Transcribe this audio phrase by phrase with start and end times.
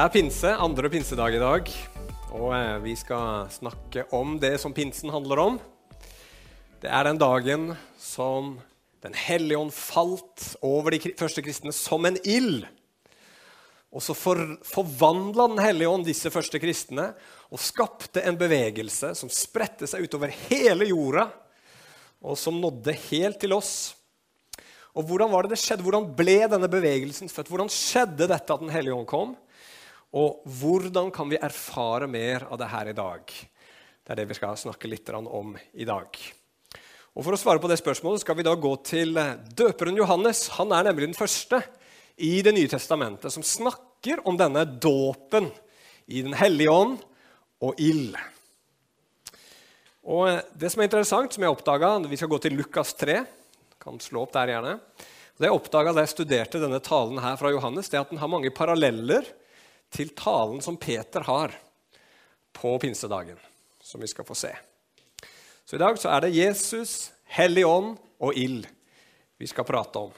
[0.00, 1.66] Er pinse, andre pinsedag i dag,
[2.32, 5.58] og eh, vi skal snakke om det som pinsen handler om.
[6.80, 7.66] Det er den dagen
[8.00, 8.54] som
[9.04, 12.64] Den hellige ånd falt over de første kristne som en ild.
[13.92, 17.10] Og så for, forvandla Den hellige ånd disse første kristne
[17.50, 21.26] og skapte en bevegelse som spredte seg utover hele jorda,
[22.24, 23.92] og som nådde helt til oss.
[24.96, 25.84] Og hvordan var det det skjedde?
[25.84, 27.52] Hvordan ble denne bevegelsen født?
[27.52, 29.36] Hvordan skjedde dette at Den hellige ånd kom?
[30.10, 33.30] Og hvordan kan vi erfare mer av det her i dag?
[33.30, 36.16] Det er det vi skal snakke litt om i dag.
[37.14, 39.14] Og For å svare på det spørsmålet skal vi da gå til
[39.54, 40.48] døperen Johannes.
[40.58, 41.62] Han er nemlig den første
[42.20, 45.46] i Det nye testamentet som snakker om denne dåpen
[46.10, 46.98] i Den hellige ånd
[47.62, 48.18] og ild.
[50.10, 53.20] Og det som er interessant, som jeg oppdaga Vi skal gå til Lukas 3.
[53.78, 54.80] Kan slå opp der gjerne.
[55.38, 58.18] Det jeg oppdaga da jeg studerte denne talen her fra Johannes, det er at den
[58.20, 59.24] har mange paralleller
[59.90, 61.54] til talen som Peter har
[62.56, 63.38] på pinsedagen,
[63.82, 64.52] som vi skal få se.
[65.64, 68.64] Så i dag så er det Jesus, Hellig ånd og ild
[69.38, 70.10] vi skal prate om.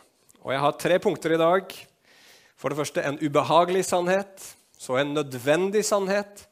[0.43, 1.75] Og jeg har tre punkter i dag.
[2.57, 4.47] For det første en ubehagelig sannhet,
[4.79, 6.47] så en nødvendig sannhet,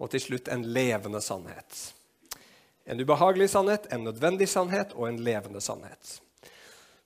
[0.00, 1.78] og til slutt en levende sannhet.
[2.90, 6.18] En ubehagelig sannhet, en nødvendig sannhet og en levende sannhet.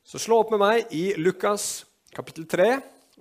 [0.04, 1.84] Så slå opp med meg i Lukas
[2.14, 2.68] kapittel 3,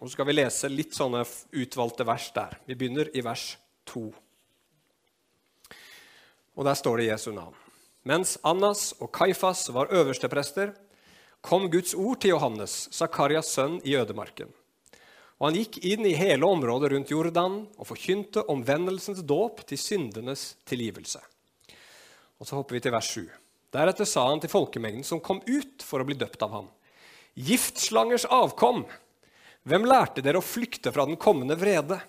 [0.04, 1.22] og så skal vi lese litt sånne
[1.56, 2.58] utvalgte vers der.
[2.68, 3.54] Vi begynner i vers
[3.88, 4.02] 2.
[6.60, 7.56] Og der står det Jesu navn.
[8.04, 10.74] Mens Annas og Kaifas var øversteprester,
[11.40, 14.52] kom Guds ord til Johannes, Zakarias sønn, i ødemarken.
[15.40, 20.58] Og han gikk inn i hele området rundt Jordan og forkynte omvendelsens dåp til syndenes
[20.68, 21.24] tilgivelse.
[22.44, 23.24] Og så hopper vi til vers 7.
[23.72, 26.68] Deretter sa han til folkemengden som kom ut for å bli døpt av ham.
[27.40, 28.84] Giftslangers avkom!
[29.64, 32.02] Hvem lærte dere å flykte fra den kommende vrede?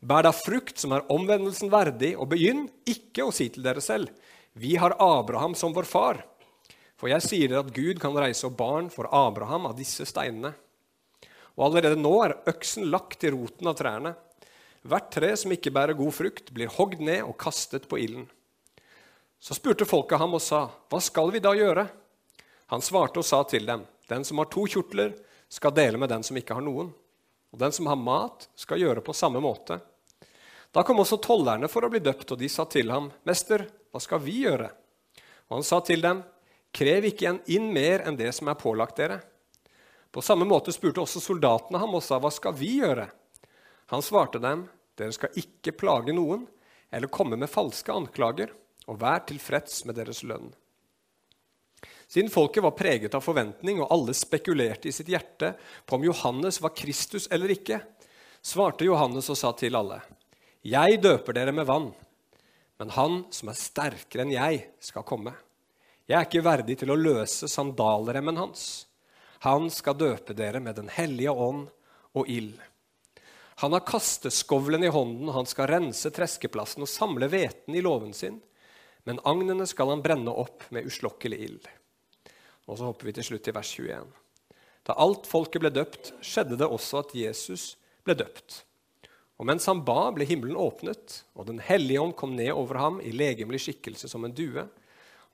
[0.00, 4.10] Bær da frukt som er omvendelsen verdig, og begynn ikke å si til dere selv:"
[4.58, 6.24] Vi har Abraham som vår far.
[6.98, 10.50] For jeg sier dere at Gud kan reise opp barn for Abraham av disse steinene.
[11.54, 14.16] Og allerede nå er øksen lagt til roten av trærne.
[14.82, 18.26] Hvert tre som ikke bærer god frukt, blir hogd ned og kastet på ilden.
[19.40, 21.86] Så spurte folket ham og sa, Hva skal vi da gjøre?
[22.74, 25.14] Han svarte og sa til dem, Den som har to kjortler,
[25.50, 26.92] skal dele med den som ikke har noen.
[27.50, 29.80] Og den som har mat, skal gjøre på samme måte.
[30.70, 33.98] Da kom også tollerne for å bli døpt, og de sa til ham, Mester, hva
[34.02, 34.68] skal vi gjøre?
[35.50, 36.22] Og han sa til dem,
[36.70, 39.16] Krev ikke inn mer enn det som er pålagt dere.
[40.14, 43.08] På samme måte spurte også soldatene ham og sa, Hva skal vi gjøre?
[43.90, 46.46] Han svarte dem, Dere skal ikke plage noen
[46.94, 48.52] eller komme med falske anklager,
[48.86, 50.50] og vær tilfreds med deres lønn.
[52.10, 55.52] Siden folket var preget av forventning, og alle spekulerte i sitt hjerte
[55.86, 57.78] på om Johannes var Kristus eller ikke,
[58.42, 60.00] svarte Johannes og sa til alle.:
[60.66, 61.92] Jeg døper dere med vann,
[62.82, 65.36] men han som er sterkere enn jeg, skal komme.
[66.10, 68.88] Jeg er ikke verdig til å løse sandalremmen hans.
[69.46, 71.68] Han skal døpe dere med Den hellige ånd
[72.12, 72.58] og ild.
[73.62, 78.40] Han har kasteskovlen i hånden, han skal rense treskeplassen og samle hveten i låven sin.
[79.04, 81.68] Men agnene skal han brenne opp med uslokkelig ild.
[82.70, 84.10] Og så hopper vi til slutt til vers 21.
[84.86, 87.72] Da alt folket ble døpt, skjedde det også at Jesus
[88.06, 88.62] ble døpt.
[89.40, 93.00] Og mens han ba, ble himmelen åpnet, og Den hellige ånd kom ned over ham
[93.00, 94.66] i legemlig skikkelse som en due.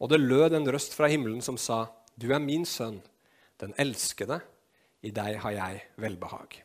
[0.01, 1.87] Og det lød en røst fra himmelen som sa,
[2.17, 3.03] Du er min sønn,
[3.61, 4.41] den elskede.
[5.03, 6.63] I deg har jeg velbehag.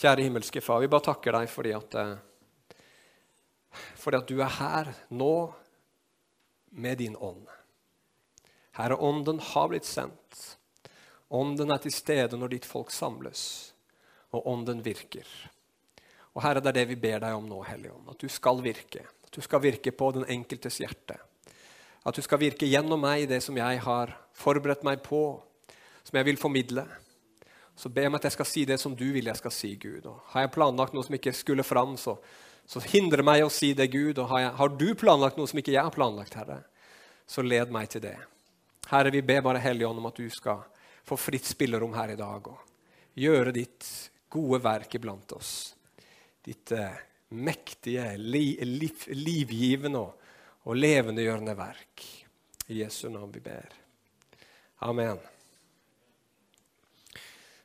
[0.00, 1.96] Kjære himmelske Far, vi bare takker deg fordi at,
[4.00, 5.34] fordi at du er her nå
[6.70, 7.48] med din ånd.
[8.78, 10.40] Herre, ånden har blitt sendt.
[11.30, 13.42] Ånden er til stede når ditt folk samles,
[14.34, 15.26] og ånden virker.
[16.34, 18.08] Og Herre, det er det vi ber deg om nå, Hellige Ånd.
[18.12, 19.04] At du skal virke.
[19.26, 21.18] At du skal virke på den enkeltes hjerte.
[22.06, 25.40] At du skal virke gjennom meg i det som jeg har forberedt meg på,
[26.06, 26.86] som jeg vil formidle.
[27.76, 30.06] Så be om at jeg skal si det som du vil jeg skal si, Gud.
[30.06, 32.16] Og har jeg planlagt noe som ikke skulle fram, så,
[32.68, 34.18] så hindre meg å si det, Gud.
[34.18, 36.62] Og har, jeg, har du planlagt noe som ikke jeg har planlagt, Herre,
[37.30, 38.16] så led meg til det.
[38.90, 40.64] Herre, vi ber bare Hellige Ånd om at du skal
[41.06, 43.86] få fritt spillerom her i dag og gjøre ditt
[44.30, 45.52] gode verk iblant oss.
[46.42, 46.96] Ditt eh,
[47.38, 50.32] mektige, li, liv, livgivende og,
[50.66, 52.02] og levendegjørende verk.
[52.66, 53.76] I Jesu navn vi ber.
[54.86, 55.20] Amen.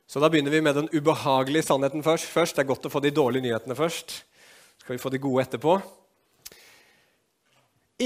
[0.06, 2.28] Så Da begynner vi med den ubehagelige sannheten først.
[2.30, 2.54] først.
[2.54, 4.14] Det er godt å få de dårlige nyhetene først.
[4.14, 5.74] Så skal vi få de gode etterpå.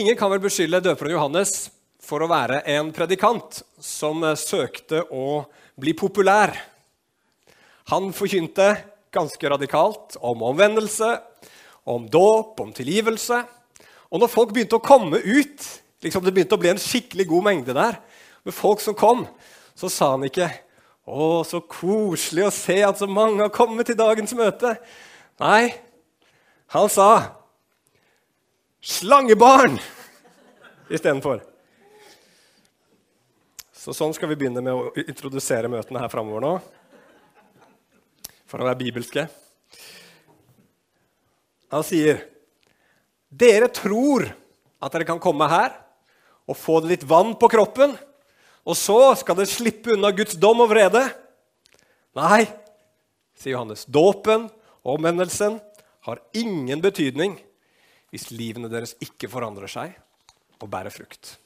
[0.01, 1.69] Ingen kan vel beskylde døperen Johannes
[2.11, 5.45] for å være en predikant som søkte å
[5.79, 6.57] bli populær.
[7.93, 8.73] Han forkynte
[9.15, 11.11] ganske radikalt om omvendelse,
[11.91, 13.39] om dåp, om tilgivelse.
[14.11, 15.67] Og når folk begynte å komme ut,
[16.03, 18.01] liksom det begynte å bli en skikkelig god mengde der,
[18.43, 19.27] med folk som kom,
[19.77, 20.51] så sa han ikke
[21.11, 24.77] 'Å, så koselig å se at så mange har kommet til dagens møte'.
[25.41, 25.75] Nei,
[26.69, 27.35] han sa
[28.81, 29.81] 'slangebarn'
[30.91, 31.50] istedenfor.
[33.81, 36.51] Så sånn skal vi begynne med å introdusere møtene her framover nå.
[38.45, 39.25] For å være bibelske.
[41.73, 42.21] Han sier,
[43.31, 44.27] 'Dere tror
[44.83, 45.73] at dere kan komme her
[46.45, 47.97] og få litt vann på kroppen.'
[48.69, 51.01] Og så skal dere slippe unna Guds dom og vrede.
[52.15, 52.45] Nei,
[53.33, 53.87] sier Johannes.
[53.89, 54.51] Dåpen
[54.85, 55.57] og omvendelsen
[56.05, 57.41] har ingen betydning
[58.13, 59.97] hvis livene deres ikke forandrer seg
[60.61, 61.39] og bærer frukt.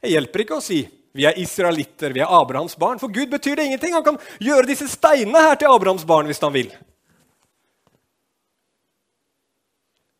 [0.00, 0.86] Det hjelper ikke å si
[1.16, 3.00] vi er israelitter, vi er Abrahams barn.
[3.00, 3.96] For Gud betyr det ingenting.
[3.96, 6.70] Han kan gjøre disse steinene her til Abrahams barn hvis han vil.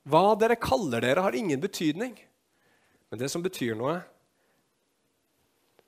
[0.07, 2.15] Hva dere kaller dere, har ingen betydning.
[3.11, 3.99] Men det som betyr noe,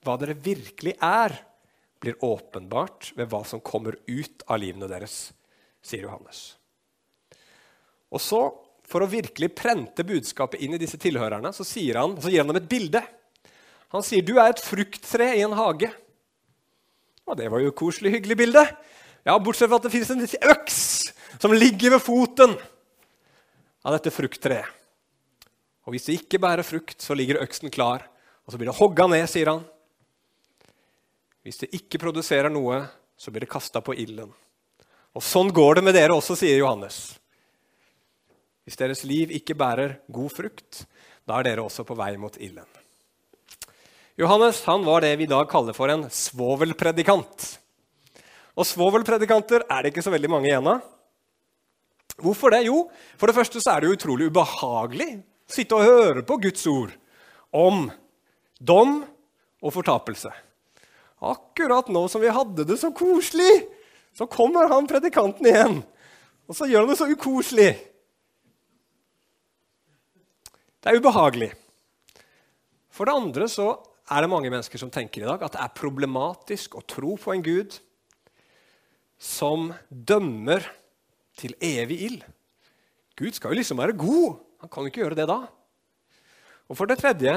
[0.06, 1.34] hva dere virkelig er,
[1.98, 5.32] blir åpenbart ved hva som kommer ut av livene deres,
[5.82, 6.52] sier Johannes.
[8.14, 8.42] Og så,
[8.88, 12.48] For å virkelig prente budskapet inn i disse tilhørerne, så, sier han, så gir han
[12.48, 13.02] dem et bilde.
[13.94, 15.92] Han sier, 'Du er et frukttre i en hage'.
[17.26, 18.64] Og Det var jo koselig, hyggelig bilde.
[19.24, 22.56] Ja, Bortsett fra at det fins en øks som ligger ved foten
[23.84, 24.66] av dette frukttreet.
[25.84, 28.04] Og hvis det ikke bærer frukt, så ligger øksen klar,
[28.44, 29.62] og så blir det hogga ned, sier han.
[31.44, 32.82] Hvis det ikke produserer noe,
[33.16, 34.32] så blir det kasta på ilden.
[35.16, 37.18] Og sånn går det med dere også, sier Johannes.
[38.68, 40.84] Hvis deres liv ikke bærer god frukt,
[41.24, 42.68] da er dere også på vei mot ilden.
[44.18, 47.44] Johannes han var det vi i dag kaller for en svovelpredikant.
[48.58, 50.80] Og svovelpredikanter er det ikke så veldig mange igjen av.
[52.18, 52.64] Hvorfor det?
[52.66, 56.40] Jo, for det første så er det jo utrolig ubehagelig å sitte og høre på
[56.42, 56.96] Guds ord
[57.54, 57.84] om
[58.58, 58.96] dom
[59.62, 60.32] og fortapelse.
[61.22, 63.68] Akkurat nå som vi hadde det så koselig,
[64.18, 65.78] så kommer han predikanten igjen.
[66.50, 67.70] Og så gjør han det så ukoselig.
[70.82, 71.52] Det er ubehagelig.
[72.90, 73.76] For det andre så
[74.08, 77.34] er det mange mennesker som tenker i dag at det er problematisk å tro på
[77.34, 77.76] en Gud
[79.18, 80.64] som dømmer
[81.38, 82.24] til evig ild.
[83.18, 84.38] Gud skal jo liksom være god.
[84.62, 85.40] Han kan jo ikke gjøre det da.
[86.68, 87.34] Og for det tredje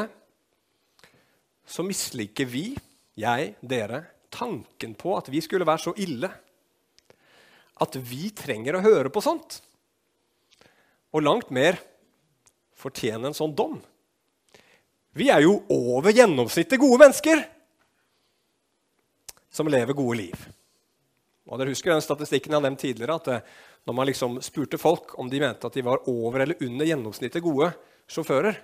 [1.67, 2.71] så misliker vi
[3.19, 6.29] jeg, dere, tanken på at vi skulle være så ille
[7.81, 9.59] at vi trenger å høre på sånt.
[11.11, 11.79] Og langt mer
[12.77, 13.79] fortjene en sånn dom.
[15.11, 17.43] Vi er jo over gjennomsnittet gode mennesker
[19.51, 20.47] som lever gode liv.
[21.51, 23.47] Og dere husker den statistikken jeg har nevnt tidligere, at eh,
[23.89, 27.43] når man liksom spurte folk om de mente at de var over eller under gjennomsnittet
[27.43, 27.71] gode
[28.07, 28.55] sjåfører,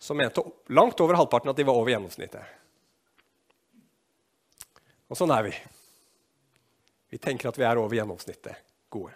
[0.00, 0.42] så mente
[0.72, 2.44] langt over halvparten at de var over gjennomsnittet.
[5.12, 5.52] Og sånn er vi.
[7.12, 9.12] Vi tenker at vi er over gjennomsnittet gode.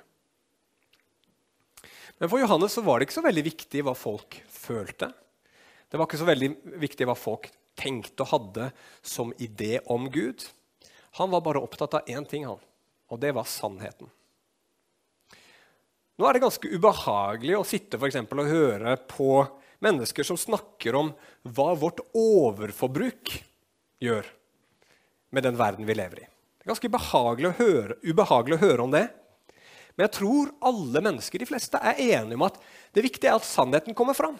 [2.19, 5.09] Men for Johannes var det ikke så veldig viktig hva folk følte.
[5.89, 6.51] Det var ikke så veldig
[6.83, 8.71] viktig hva folk tenkte og hadde
[9.07, 10.45] som idé om Gud.
[11.21, 12.61] Han var bare opptatt av én ting, han,
[13.09, 14.11] og det var sannheten.
[16.19, 19.47] Nå er det ganske ubehagelig å sitte for eksempel, og høre på
[19.85, 21.13] mennesker som snakker om
[21.47, 23.37] hva vårt overforbruk
[24.03, 24.27] gjør
[25.31, 26.27] med den verden vi lever i.
[26.27, 29.07] Det er ganske ubehagelig å høre, ubehagelig å høre om det.
[29.95, 32.59] Men jeg tror alle mennesker, de fleste, er enige om at
[32.95, 34.37] det viktige er at sannheten kommer fram.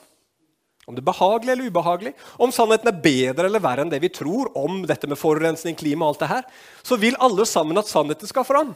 [0.89, 4.09] Om det er behagelig eller ubehagelig, om sannheten er bedre eller verre enn det vi
[4.09, 6.47] tror om dette med forurensning, klima og alt det her,
[6.81, 8.71] så vil alle sammen at sannheten skal fram.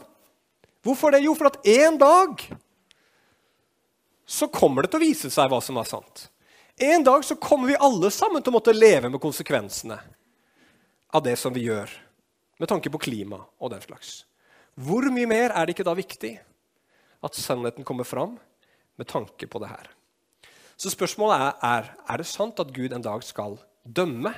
[0.85, 1.23] Hvorfor det?
[1.25, 2.43] Jo, for at en dag
[4.29, 6.27] så kommer det til å vise seg hva som er sant.
[6.77, 9.97] En dag så kommer vi alle sammen til å måtte leve med konsekvensene
[11.13, 11.89] av det som vi gjør
[12.61, 14.21] med tanke på klima og den slags.
[14.77, 16.35] Hvor mye mer er det ikke da viktig
[17.25, 18.37] at sannheten kommer fram
[19.01, 19.89] med tanke på det her?
[20.77, 24.33] Så spørsmålet er, er er det sant at Gud en dag skal dømme.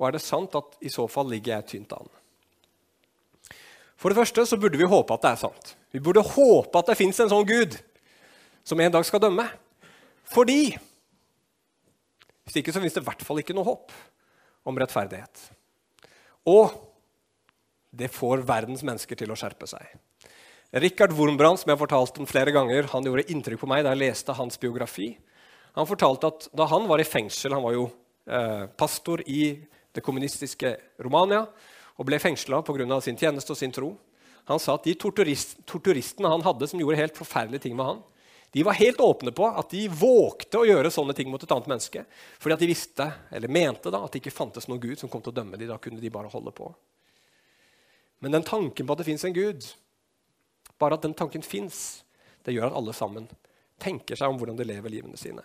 [0.00, 2.08] Og er det sant at i så fall ligger jeg tynt an?
[4.00, 5.74] For det første så burde vi håpe at det er sant.
[5.92, 7.76] Vi burde håpe at det fins en sånn Gud
[8.64, 9.48] som en dag skal dømme.
[10.30, 10.78] Fordi
[12.44, 13.92] Hvis ikke så fins det i hvert fall ikke noe håp
[14.66, 15.42] om rettferdighet.
[16.50, 16.72] Og
[17.94, 19.84] det får verdens mennesker til å skjerpe seg.
[20.82, 23.92] Richard Wurmbrand, som jeg har fortalt om flere ganger, han gjorde inntrykk på meg da
[23.94, 25.12] jeg leste hans biografi.
[25.78, 27.84] Han fortalte at da han var i fengsel Han var jo
[28.26, 29.42] eh, pastor i
[29.94, 31.44] det kommunistiske Romania
[32.00, 33.00] og ble fengsla pga.
[33.00, 33.90] sin tjeneste og sin tro.
[34.48, 37.98] Han sa at de torturist, torturistene han hadde, som gjorde helt forferdelige ting med han,
[38.52, 41.68] de var helt åpne på at de vågte å gjøre sånne ting mot et annet
[41.70, 42.02] menneske.
[42.42, 45.22] Fordi at de visste, eller mente da, at det ikke fantes noen Gud som kom
[45.22, 45.70] til å dømme dem.
[45.70, 46.66] Da kunne de bare holde på.
[48.18, 49.68] Men den tanken på at det fins en Gud,
[50.82, 52.02] bare at den tanken fins,
[52.42, 53.28] det gjør at alle sammen
[53.80, 55.44] tenker seg om hvordan de lever livene sine.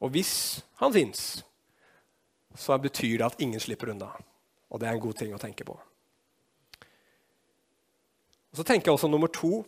[0.00, 1.44] Og hvis han fins,
[2.56, 4.10] så betyr det at ingen slipper unna.
[4.70, 5.76] Og det er en god ting å tenke på.
[8.52, 9.64] Og Så tenker jeg også nummer to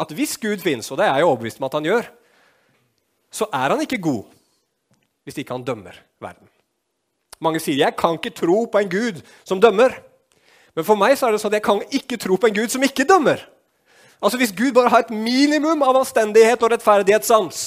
[0.00, 2.06] at hvis Gud fins, og det er jeg overbevist om at han gjør,
[3.32, 4.24] så er han ikke god
[5.22, 6.48] hvis ikke han dømmer verden.
[7.42, 9.94] Mange sier jeg kan ikke tro på en Gud som dømmer.
[10.74, 12.72] Men for meg så er det sånn at jeg kan ikke tro på en Gud
[12.72, 13.42] som ikke dømmer.
[14.22, 17.62] Altså Hvis Gud bare har et minimum av anstendighet og rettferdighetssans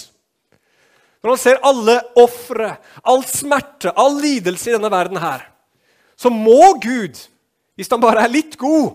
[1.26, 2.68] Når han ser alle ofre,
[3.02, 5.42] all smerte, all lidelse i denne verden her,
[6.14, 7.18] så må Gud,
[7.74, 8.92] hvis han bare er litt god,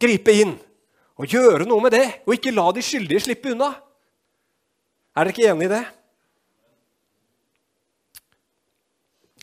[0.00, 0.54] gripe inn
[1.20, 3.68] og gjøre noe med det, og ikke la de skyldige slippe unna.
[5.12, 5.82] Er dere ikke enig i det?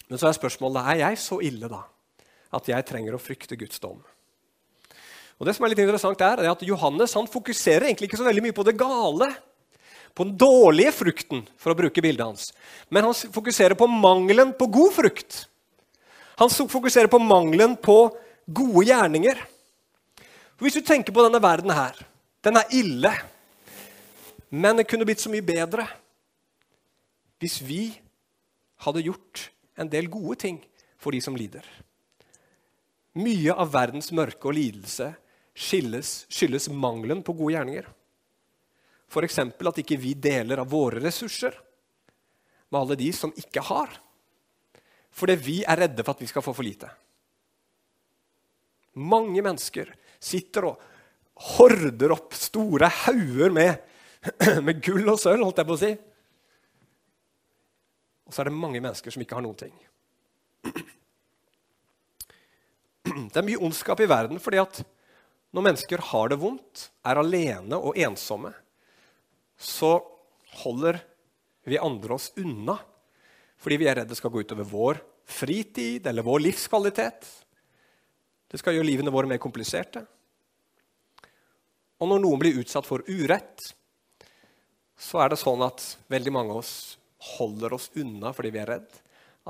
[0.09, 1.83] Men så er spørsmålet er jeg så ille da,
[2.57, 4.01] at jeg trenger å frykte Guds dom.
[5.37, 8.25] Og det som er litt interessant er, er at Johannes han fokuserer egentlig ikke så
[8.25, 9.29] veldig mye på det gale,
[10.19, 12.49] på den dårlige frukten, for å bruke bildet hans.
[12.91, 15.37] Men han fokuserer på mangelen på god frukt.
[16.41, 17.95] Han fokuserer på mangelen på
[18.43, 19.39] gode gjerninger.
[20.59, 21.95] Hvis du tenker på denne verden her
[22.43, 23.11] Den er ille.
[24.49, 25.85] Men det kunne blitt så mye bedre
[27.39, 27.83] hvis vi
[28.83, 29.45] hadde gjort
[29.79, 30.57] en del gode ting
[30.99, 31.63] for de som lider.
[33.19, 35.13] Mye av verdens mørke og lidelse
[35.55, 37.87] skyldes, mangelen på gode gjerninger.
[39.09, 39.39] F.eks.
[39.41, 41.55] at ikke vi deler av våre ressurser
[42.69, 43.95] med alle de som ikke har.
[45.09, 46.89] Fordi vi er redde for at vi skal få for lite.
[48.99, 49.89] Mange mennesker
[50.19, 50.85] sitter og
[51.55, 53.79] horder opp store hauger med,
[54.65, 55.91] med gull og sølv, holdt jeg på å si.
[58.29, 59.75] Og så er det mange mennesker som ikke har noen ting.
[63.09, 64.83] Det er mye ondskap i verden fordi at
[65.55, 68.51] når mennesker har det vondt, er alene og ensomme,
[69.59, 69.97] så
[70.63, 71.01] holder
[71.67, 72.77] vi andre oss unna
[73.59, 77.27] fordi vi er redd det skal gå utover vår fritid eller vår livskvalitet.
[78.49, 80.01] Det skal gjøre livene våre mer kompliserte.
[81.99, 83.67] Og når noen blir utsatt for urett,
[84.99, 86.73] så er det sånn at veldig mange av oss
[87.35, 89.01] holder oss unna fordi vi er redd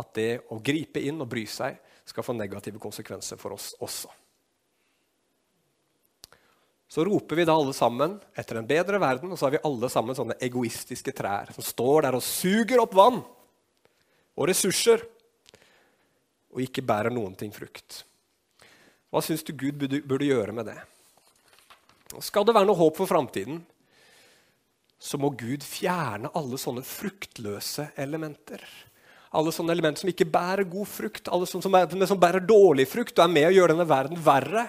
[0.01, 1.77] at det å gripe inn og bry seg
[2.09, 4.09] skal få negative konsekvenser for oss også.
[6.89, 9.89] Så roper vi da alle sammen etter en bedre verden, og så har vi alle
[9.93, 13.19] sammen sånne egoistiske trær som står der og suger opp vann
[14.39, 15.03] og ressurser
[16.50, 18.03] og ikke bærer noen ting frukt.
[19.10, 20.79] Hva syns du Gud burde gjøre med det?
[22.25, 23.62] Skal det være noe håp for framtiden,
[25.00, 28.63] så må Gud fjerne alle sånne fruktløse elementer.
[29.38, 32.88] Alle sånne elementer som ikke bærer god frukt, alle sånne som, er, som bærer dårlig
[32.89, 34.65] frukt og er med å gjøre denne verden verre.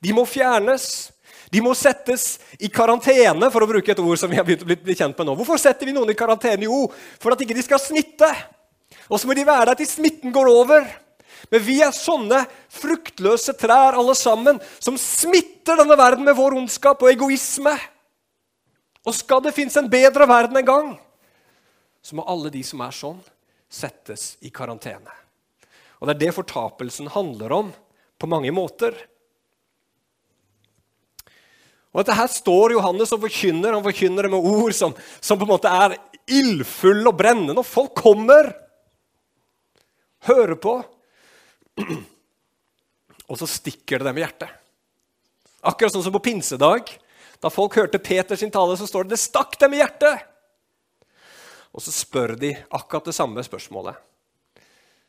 [0.00, 1.10] De må fjernes.
[1.52, 4.68] De må settes i karantene, for å bruke et ord som vi har begynt å
[4.68, 5.36] bli kjent med nå.
[5.38, 6.66] Hvorfor setter vi noen i karantene?
[6.66, 6.86] Jo,
[7.22, 8.30] for at ikke de skal smitte.
[9.06, 10.86] Og så må de være der til smitten går over.
[11.52, 17.04] Men vi er sånne fruktløse trær alle sammen, som smitter denne verden med vår ondskap
[17.04, 17.74] og egoisme.
[19.06, 20.88] Og skal det finnes en bedre verden en gang,
[22.02, 23.20] så må alle de som er sånn,
[23.70, 25.12] settes i karantene.
[26.00, 27.70] Og Det er det fortapelsen handler om
[28.18, 28.94] på mange måter.
[31.96, 33.72] Og dette her står Johannes og forkynner.
[33.72, 34.92] Han forkynner det med ord som,
[35.24, 35.94] som på en måte er
[36.28, 37.56] ildfulle og brennende.
[37.56, 38.50] Og folk kommer,
[40.28, 40.74] hører på,
[43.30, 44.52] og så stikker det dem i hjertet.
[45.66, 46.92] Akkurat sånn som på pinsedag.
[47.40, 50.20] Da folk hørte Peters tale, så står det 'det stakk dem i hjertet'.
[51.72, 53.96] Og så spør de akkurat det samme spørsmålet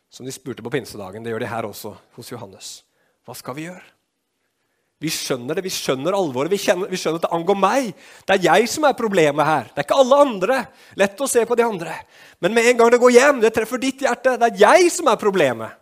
[0.10, 1.24] som de spurte på pinsedagen.
[1.24, 2.84] Det gjør de her også hos Johannes.
[3.28, 3.97] Hva skal vi gjøre?
[4.98, 7.92] Vi skjønner det, vi skjønner alvoret, vi, kjenner, vi skjønner at det angår meg.
[8.26, 9.68] Det er jeg som er problemet her.
[9.70, 10.58] Det er ikke alle andre.
[10.98, 11.94] Lett å se på de andre.
[12.42, 14.34] Men med en gang det går hjem, det treffer ditt hjerte.
[14.42, 15.78] Det er jeg som er problemet.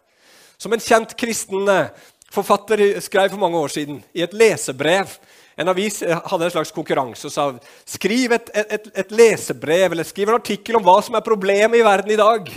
[0.59, 1.95] Som en kjent kristen eh,
[2.35, 5.15] forfatter skrev for mange år siden i et lesebrev.
[5.55, 7.49] En avis eh, hadde en slags konkurranse og sa
[7.87, 11.87] skriv et, et, et, lesebrev eller skriv en artikkel om hva som er problemet i
[11.87, 12.51] verden i dag.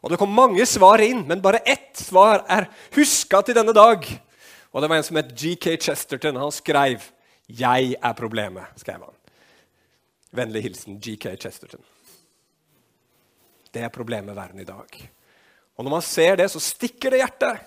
[0.00, 4.06] Og Det kom mange svar inn, men bare ett svar er huska til denne dag.
[4.76, 6.36] Og Det var en som het GK Chesterton.
[6.36, 7.00] Han skrev
[7.48, 8.76] 'Jeg er problemet'.
[8.76, 9.14] skrev han.
[10.32, 11.80] Vennlig hilsen GK Chesterton.
[13.72, 15.10] Det er problemet i verden i dag.
[15.76, 17.60] Og når man ser det, så stikker det hjertet.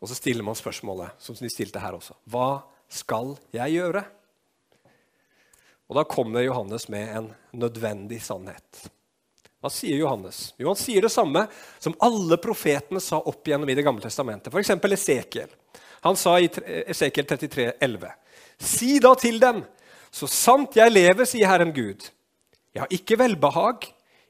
[0.00, 2.14] Og så stiller man spørsmålet, som de stilte her også.
[2.24, 4.04] Hva skal jeg gjøre?
[5.88, 8.90] Og da kommer Johannes med en nødvendig sannhet.
[9.66, 10.52] Hva sier Johannes?
[10.54, 11.48] Jo, Han sier det samme
[11.82, 14.54] som alle profetene sa opp igjennom i Det gamle testamentet.
[14.54, 14.70] F.eks.
[14.70, 15.50] Esekiel.
[16.06, 16.46] Han sa i
[16.86, 18.12] Esekiel 33, 11,
[18.62, 19.64] Si da til dem,
[20.14, 22.06] så sant jeg lever, sier Herren Gud,
[22.72, 23.88] jeg har ikke velbehag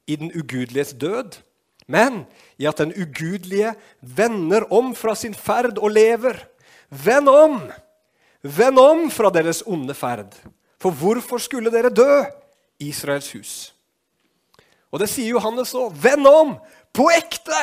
[0.09, 1.37] i den ugudeliges død,
[1.87, 2.25] men
[2.57, 6.41] i at den ugudelige vender om fra sin ferd og lever.
[6.89, 7.61] Vend om!
[8.41, 10.33] Vend om fra deres onde ferd.
[10.81, 12.25] For hvorfor skulle dere dø,
[12.81, 13.76] Israels hus?
[14.93, 15.95] Og det sier Johannes òg.
[15.99, 16.55] Vend om!
[16.95, 17.63] På ekte!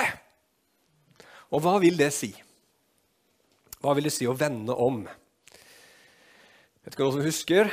[1.53, 2.31] Og hva vil det si?
[3.83, 5.03] Hva vil det si å vende om?
[6.83, 7.71] Vet ikke noen som husker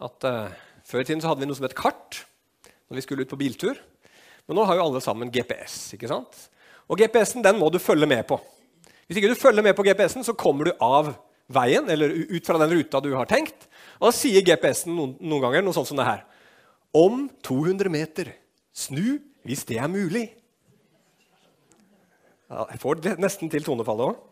[0.00, 0.52] at uh,
[0.86, 2.24] Før i tiden så hadde vi noe som het kart
[2.90, 3.76] når vi skulle ut på biltur.
[4.48, 5.92] Men nå har jo alle sammen GPS.
[5.94, 6.34] ikke sant?
[6.90, 8.40] Og GPS-en den må du følge med på.
[9.06, 11.12] Hvis ikke du følger med på GPS-en, så kommer du av
[11.50, 13.68] veien eller ut fra den ruta du har tenkt.
[14.00, 16.24] Og da sier GPS-en noen, noen, ganger noe sånt som det her.
[16.90, 18.32] Om 200 meter,
[18.80, 20.26] snu hvis det er mulig.
[22.50, 24.26] Jeg får det nesten til tonefallet òg.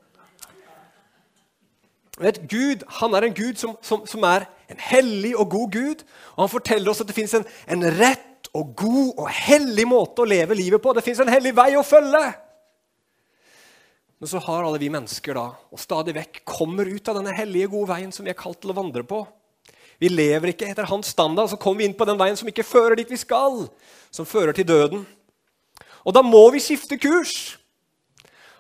[2.50, 6.02] Gud han er en Gud som, som, som, er en hellig og god Gud.
[6.34, 10.24] Og han forteller oss at det fins en, en, rett og god og hellig måte
[10.24, 10.92] å leve livet på.
[10.96, 12.24] Det fins en hellig vei å følge.
[14.18, 17.70] Men så har alle vi mennesker da, og stadig vekk kommer ut av denne hellige,
[17.70, 19.20] gode veien som vi er kalt til å vandre på.
[19.98, 22.66] Vi lever ikke etter hans standard, så kommer vi inn på den veien som ikke
[22.66, 23.64] fører dit vi skal,
[24.14, 25.06] som fører til døden.
[26.06, 27.58] Og da må vi skifte kurs.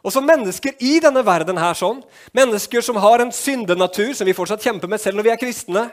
[0.02, 2.02] Og som mennesker i denne verden her, sånn,
[2.34, 5.84] mennesker som har en syndenatur, som vi fortsatt kjemper med selv når vi er kristne,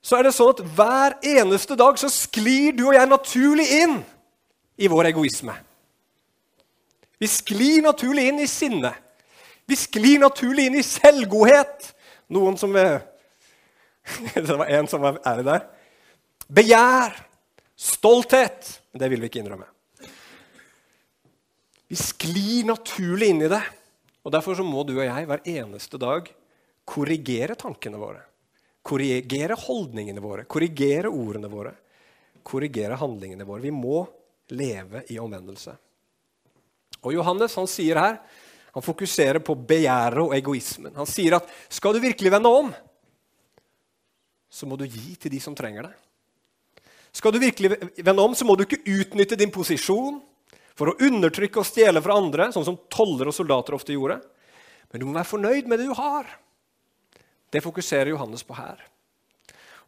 [0.00, 3.98] så er det sånn at hver eneste dag så sklir du og jeg naturlig inn
[4.80, 5.52] i vår egoisme.
[7.20, 8.94] Vi sklir naturlig inn i sinne.
[9.68, 11.90] Vi sklir naturlig inn i selvgodhet.
[12.32, 12.72] Noen som
[14.34, 15.66] Det var en som var ærlig der.
[16.50, 17.18] Begjær.
[17.80, 18.80] Stolthet.
[18.92, 19.68] Det vil vi ikke innrømme.
[21.90, 23.62] Vi sklir naturlig inn i det.
[24.22, 26.28] Og Derfor så må du og jeg hver eneste dag
[26.90, 28.20] korrigere tankene våre.
[28.86, 31.74] Korrigere holdningene våre, korrigere ordene våre,
[32.46, 33.64] korrigere handlingene våre.
[33.66, 34.04] Vi må
[34.56, 35.74] leve i omvendelse.
[37.04, 38.16] Og Johannes han sier her,
[38.70, 40.94] han fokuserer på begjæret og egoismen.
[40.96, 42.70] Han sier at skal du virkelig vende om,
[44.50, 45.94] så må du gi til de som trenger det.
[47.14, 50.20] Skal du virkelig vende om, så må du ikke utnytte din posisjon
[50.78, 54.20] for å undertrykke og stjele fra andre, sånn som toller og soldater ofte gjorde.
[54.90, 56.28] Men du må være fornøyd med det du har.
[57.50, 58.78] Det fokuserer Johannes på her.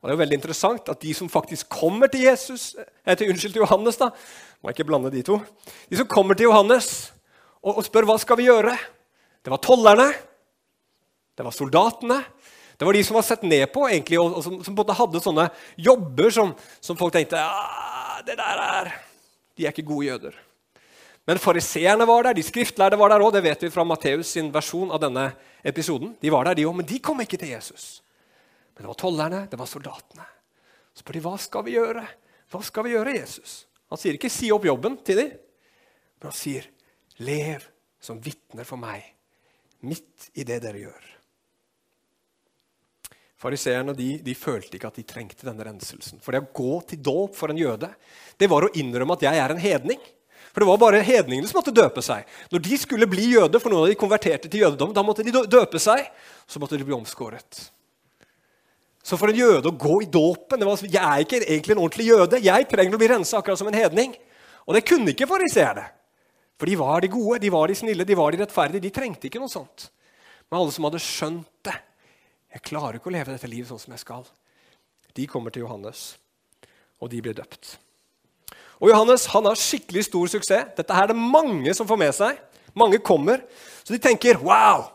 [0.02, 2.74] Og Det er jo veldig interessant at de som faktisk kommer til Jesus,
[3.06, 4.10] eh, til, unnskyld, til Johannes da,
[4.58, 5.38] må jeg ikke blande De to,
[5.90, 7.12] de som kommer til Johannes
[7.62, 8.74] og, og spør hva skal vi gjøre,
[9.42, 10.08] det var tollerne,
[11.38, 12.18] det var soldatene.
[12.82, 15.44] Det var de som var sett ned på, egentlig, og, og som, som hadde sånne
[15.78, 16.48] jobber som,
[16.82, 18.90] som folk tenkte ja, det der er,
[19.54, 20.40] De er ikke gode jøder.
[21.30, 23.36] Men fariseerne var der, de skriftlærde var der òg.
[23.36, 25.28] Det vet vi fra Matteus sin versjon av denne
[25.62, 26.16] episoden.
[26.18, 27.86] De var der, de òg, men de kom ikke til Jesus.
[28.74, 30.26] Men det var tollerne, det var soldatene.
[30.90, 32.04] Så spør de hva skal vi gjøre.
[32.50, 33.56] Hva skal vi gjøre, Jesus?
[33.94, 35.32] Han sier ikke 'si opp jobben' til dem,
[36.18, 36.66] men han sier
[37.22, 37.62] 'lev
[38.00, 39.12] som vitner for meg'
[39.86, 41.21] midt i det dere gjør.
[43.42, 46.20] Fariseerne de, de, følte ikke at de trengte denne renselsen.
[46.22, 47.90] For det å gå til dåp for en jøde
[48.38, 50.00] det var å innrømme at jeg er en hedning.
[50.52, 52.28] For det var bare hedningene som måtte døpe seg.
[52.52, 55.32] Når de skulle bli jøde, for noen av de konverterte til jødedom, da måtte de
[55.32, 56.06] døpe seg.
[56.46, 57.64] Så måtte de bli omskåret.
[59.02, 62.06] Så for en jøde å gå i dåpen var, Jeg er ikke egentlig en ordentlig
[62.06, 62.42] jøde.
[62.44, 64.14] Jeg trenger å bli rensa akkurat som en hedning.
[64.68, 65.88] Og det kunne ikke fariseerne.
[66.60, 68.84] For de var de gode, de var de snille, de var de rettferdige.
[68.84, 69.88] De trengte ikke noe sånt.
[70.46, 71.74] Men alle som hadde skjønt det
[72.52, 74.26] Jeg klarer ikke å leve dette livet sånn som jeg skal.
[75.16, 76.16] De kommer til Johannes,
[77.00, 77.76] og de blir døpt.
[78.82, 80.72] Og Johannes han har skikkelig stor suksess.
[80.76, 82.40] Dette her er det mange som får med seg.
[82.78, 83.44] Mange kommer.
[83.84, 84.88] Så de tenker wow,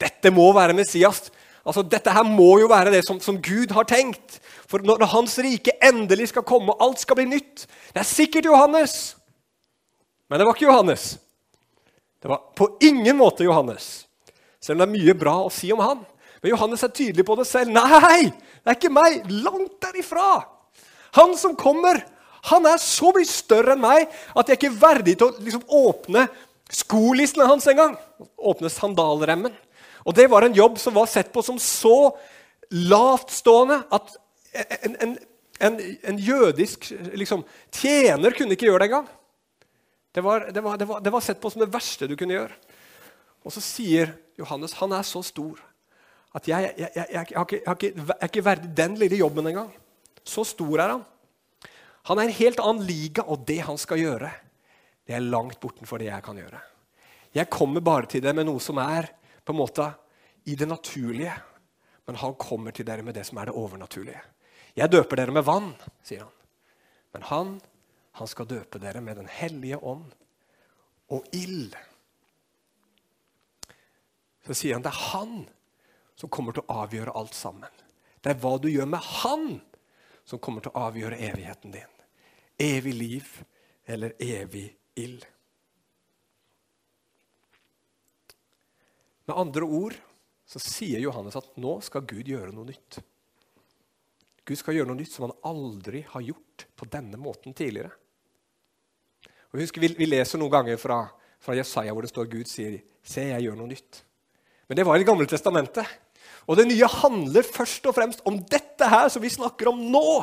[0.00, 1.28] dette må være Messias.
[1.60, 4.38] Altså, Dette her må jo være det som, som, Gud har tenkt.
[4.70, 8.48] For når Hans rike endelig skal komme, og alt skal bli nytt Det er sikkert
[8.48, 9.16] Johannes.
[10.30, 11.18] Men det var ikke Johannes.
[12.22, 14.06] Det var på ingen måte Johannes.
[14.60, 16.00] Selv om det er mye bra å si om han.
[16.40, 17.72] Men Johannes er tydelig på det selv.
[17.74, 19.26] Nei, det er ikke meg!
[19.44, 20.44] Langt derifra!
[21.18, 22.00] Han som kommer,
[22.48, 25.64] han er så mye større enn meg at jeg ikke er verdig til å liksom,
[25.66, 26.28] åpne
[26.70, 27.96] skolissene hans engang.
[28.38, 29.54] Åpne sandalremmen.
[30.06, 32.12] Og det var en jobb som var sett på som så
[32.70, 34.12] lavtstående at
[34.80, 35.16] en, en,
[35.60, 37.42] en, en jødisk liksom,
[37.74, 39.08] tjener kunne ikke gjøre det engang.
[40.14, 42.38] Det var, det, var, det, var, det var sett på som det verste du kunne
[42.38, 42.54] gjøre.
[43.44, 45.60] Og så sier Johannes han er så stor
[46.36, 49.50] at jeg, jeg, jeg, jeg, har ikke, har ikke, er ikke verdig den lille jobben
[49.50, 49.72] engang.
[50.22, 51.04] Så stor er han.
[52.10, 54.30] Han er en helt annen liga, og det han skal gjøre,
[55.06, 56.60] det er langt bortenfor det jeg kan gjøre.
[57.34, 59.10] Jeg kommer bare til det med noe som er
[59.44, 59.86] på en måte
[60.50, 61.34] i det naturlige.
[62.06, 64.22] Men han kommer til dere med det som er det overnaturlige.
[64.74, 65.72] Jeg døper dere med vann,
[66.06, 66.34] sier han.
[67.14, 67.52] Men han,
[68.18, 70.10] han skal døpe dere med Den hellige ånd
[71.10, 71.74] og ild.
[74.46, 75.34] Så sier han det er han
[76.20, 77.72] som kommer til å avgjøre alt sammen.
[78.20, 79.46] Det er hva du gjør med han,
[80.28, 81.94] som kommer til å avgjøre evigheten din.
[82.60, 83.30] Evig liv
[83.88, 84.66] eller evig
[85.00, 85.24] ild.
[89.24, 89.96] Med andre ord
[90.50, 92.98] så sier Johannes at nå skal Gud gjøre noe nytt.
[94.44, 97.94] Gud skal gjøre noe nytt som han aldri har gjort på denne måten tidligere.
[99.54, 101.00] Og husk, vi, vi leser noen ganger fra,
[101.40, 104.02] fra Jesaja hvor det står Gud sier, 'Se, jeg gjør noe nytt'.
[104.68, 105.86] Men det var i Det gamle testamentet.
[106.48, 110.20] Og det nye handler først og fremst om dette her som vi snakker om nå.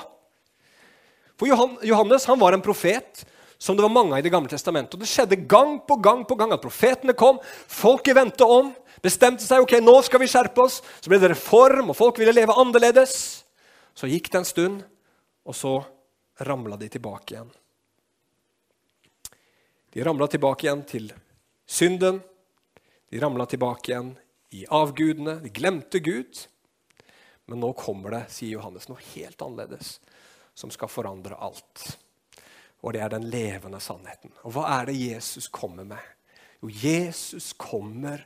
[1.38, 1.50] For
[1.86, 3.26] Johannes han var en profet
[3.58, 4.96] som det var mange av i Det gamle testamentet.
[4.96, 9.46] Og Det skjedde gang på gang på gang at profetene kom, folket vendte om, bestemte
[9.46, 10.82] seg ok, nå skal vi skjerpe oss.
[11.02, 13.44] Så ble det reform, og folk ville leve annerledes.
[13.98, 14.84] Så gikk det en stund,
[15.46, 15.80] og så
[16.46, 17.50] ramla de tilbake igjen.
[19.94, 21.10] De ramla tilbake igjen til
[21.66, 22.22] synden.
[23.10, 24.14] De ramla tilbake igjen
[24.56, 25.40] i avgudene.
[25.44, 26.44] De glemte Gud.
[27.48, 29.98] Men nå kommer det, sier Johannes, noe helt annerledes
[30.58, 31.88] som skal forandre alt
[32.84, 34.32] og det er den levende sannheten.
[34.46, 36.04] Og hva er det Jesus kommer med?
[36.62, 38.24] Jo, Jesus kommer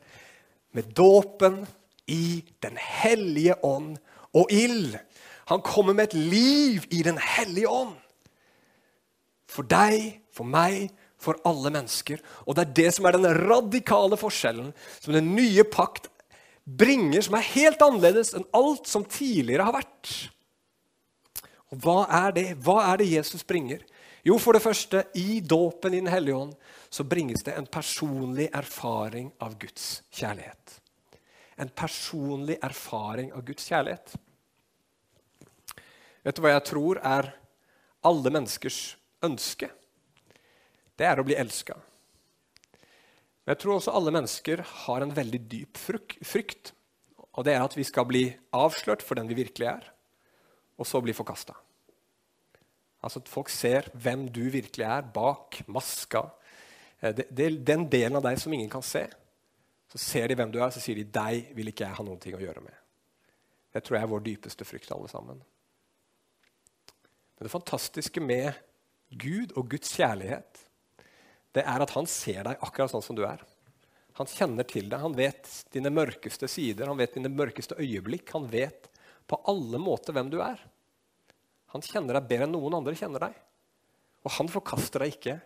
[0.71, 1.63] med dåpen
[2.07, 3.97] i Den hellige ånd
[4.33, 4.97] og ild.
[5.47, 7.95] Han kommer med et liv i Den hellige ånd.
[9.47, 12.21] For deg, for meg, for alle mennesker.
[12.45, 16.09] Og det er det som er den radikale forskjellen som den nye pakt
[16.65, 20.11] bringer, som er helt annerledes enn alt som tidligere har vært.
[21.71, 22.47] Og hva er det?
[22.63, 23.83] Hva er det Jesus bringer?
[24.27, 26.53] Jo, for det første, i dåpen i Den hellige ånd
[26.91, 30.77] så bringes det en personlig erfaring av Guds kjærlighet.
[31.57, 34.13] En personlig erfaring av Guds kjærlighet.
[36.21, 37.31] Vet du hva jeg tror er
[38.05, 38.81] alle menneskers
[39.25, 39.71] ønske?
[41.01, 41.73] Det er å bli elska.
[43.41, 46.75] Men jeg tror også alle mennesker har en veldig dyp frykt.
[47.31, 49.87] Og det er at vi skal bli avslørt for den vi virkelig er,
[50.77, 51.55] og så bli forkasta.
[53.01, 56.27] Altså at Folk ser hvem du virkelig er bak maska.
[56.99, 59.07] Eh, det, det, den delen av deg som ingen kan se.
[59.91, 62.35] Så ser de hvem du er, så sier de 'deg vil ikke jeg ha ting
[62.37, 62.77] å gjøre med'.
[63.73, 65.41] Det tror jeg er vår dypeste frykt, alle sammen.
[67.35, 68.53] Men det fantastiske med
[69.09, 70.70] Gud og Guds kjærlighet,
[71.55, 73.41] det er at han ser deg akkurat sånn som du er.
[74.19, 78.33] Han kjenner til deg, han vet dine mørkeste sider, han vet dine mørkeste øyeblikk.
[78.35, 78.89] Han vet
[79.27, 80.59] på alle måter hvem du er.
[81.71, 83.37] Han kjenner deg bedre enn noen andre kjenner deg.
[84.27, 85.37] Og han forkaster deg ikke,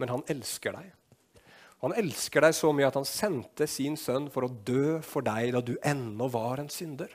[0.00, 0.92] men han elsker deg.
[1.84, 5.52] Han elsker deg så mye at han sendte sin sønn for å dø for deg
[5.56, 7.10] da du ennå var en synder.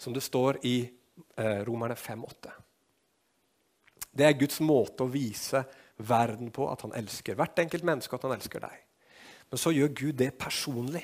[0.00, 2.54] Som det står i eh, Romerne 5,8.
[4.10, 5.62] Det er Guds måte å vise
[6.06, 8.76] verden på at han elsker hvert enkelt menneske, at han elsker deg.
[9.50, 11.02] Men så gjør Gud det personlig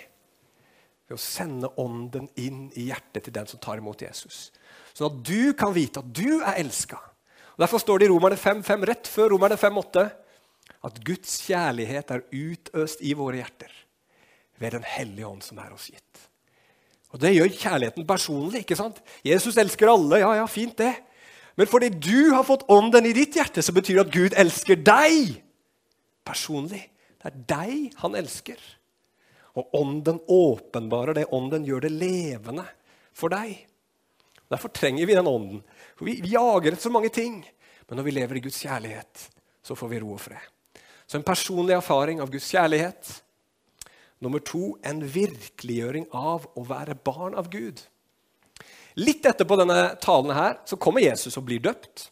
[1.06, 4.50] ved å sende ånden inn i hjertet til den som tar imot Jesus.
[4.94, 6.98] Sånn at du kan vite at du er elska.
[7.56, 10.06] Derfor står det i Romerne 5, rett før Romerne 5,8
[10.86, 13.72] at Guds kjærlighet er utøst i våre hjerter
[14.60, 16.22] ved Den hellige ånd som er oss gitt.
[17.14, 18.64] Og Det gjør kjærligheten personlig.
[18.64, 18.98] ikke sant?
[19.24, 20.20] Jesus elsker alle.
[20.20, 20.92] Ja, ja, fint det.
[21.56, 24.80] Men fordi du har fått ånden i ditt hjerte, så betyr det at Gud elsker
[24.84, 25.38] deg
[26.26, 26.82] personlig.
[27.16, 28.60] Det er deg han elsker.
[29.56, 31.30] Og ånden åpenbarer det.
[31.32, 32.66] Ånden gjør det levende
[33.16, 33.56] for deg.
[34.52, 35.62] Derfor trenger vi den ånden.
[35.96, 37.40] For vi, vi jager etter så mange ting.
[37.88, 39.24] Men når vi lever i Guds kjærlighet,
[39.64, 40.52] så får vi ro og fred.
[41.06, 43.10] Så en personlig erfaring av Guds kjærlighet.
[44.22, 47.80] Nummer to en virkeliggjøring av å være barn av Gud.
[48.96, 52.08] Litt etterpå denne talen her, så kommer Jesus og blir døpt.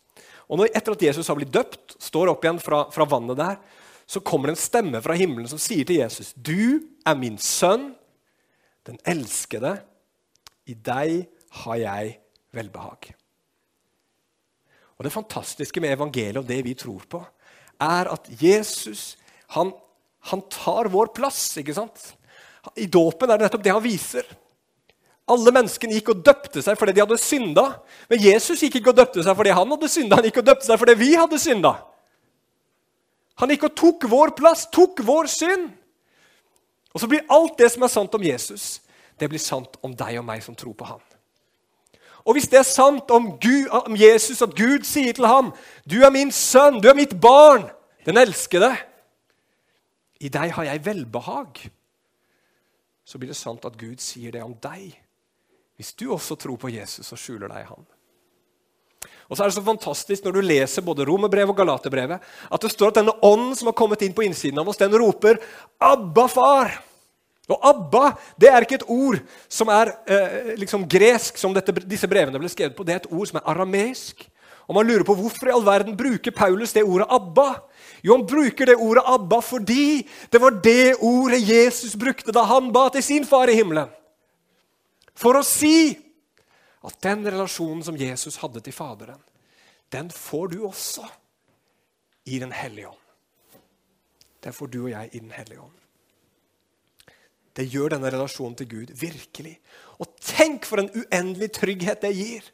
[0.53, 3.57] Og når, etter at Jesus har blitt døpt, står opp igjen fra, fra vannet der,
[4.05, 7.95] så kommer det en stemme fra himmelen som sier til Jesus.: Du er min sønn,
[8.85, 9.79] den elskede.
[10.69, 11.25] I deg
[11.65, 12.19] har jeg
[12.53, 13.15] velbehag.
[14.95, 17.21] Og Det fantastiske med evangeliet og det vi tror på,
[17.81, 19.17] er at Jesus
[19.57, 19.73] han,
[20.31, 21.57] han tar vår plass.
[21.59, 22.13] ikke sant?
[22.77, 24.29] I dåpen er det nettopp det han viser.
[25.25, 27.65] Alle menneskene gikk og døpte seg fordi de hadde synda.
[28.11, 30.69] Men Jesus gikk ikke og døpte seg fordi han hadde synda, han gikk og døpte
[30.69, 31.73] seg fordi vi hadde synda.
[33.41, 35.71] Han gikk og tok vår plass, tok vår synd.
[36.95, 38.79] Og så blir alt det som er sant om Jesus,
[39.19, 41.03] det blir sant om deg og meg som tror på han.
[42.25, 45.53] Og hvis det er sant om, Gud, om Jesus, at Gud sier til ham
[45.85, 47.71] 'Du er min sønn, du er mitt barn,
[48.07, 48.77] den elskede',
[50.21, 51.71] i deg har jeg velbehag,
[53.05, 55.04] så blir det sant at Gud sier det om deg.
[55.85, 57.83] Hvis du også tror på Jesus og skjuler deg i han.
[59.29, 62.71] Og så er det så fantastisk når du leser både Romerbrevet og Galaterbrevet, at det
[62.73, 65.37] står at denne ånden som har kommet inn på innsiden av oss, den roper
[65.77, 66.79] 'Abba, far'.
[67.53, 69.19] Og Abba det er ikke et ord
[69.53, 72.85] som er eh, liksom gresk, som dette, disse brevene ble skrevet på.
[72.85, 74.25] Det er et ord som er arameisk.
[74.65, 77.61] Og man lurer på Hvorfor i all verden bruker Paulus det ordet Abba?
[78.01, 82.73] Jo, Han bruker det ordet Abba fordi det var det ordet Jesus brukte da han
[82.73, 83.93] ba til sin far i himmelen.
[85.19, 85.95] For å si
[86.85, 89.21] at den relasjonen som Jesus hadde til Faderen,
[89.95, 91.07] den får du også
[92.25, 93.01] i Den hellige ånd.
[94.45, 95.81] Den får du og jeg i Den hellige ånd.
[97.55, 99.55] Det gjør denne relasjonen til Gud virkelig.
[100.03, 102.49] Og tenk for en uendelig trygghet det gir!